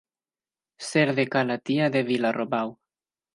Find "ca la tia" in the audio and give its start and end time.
1.35-1.91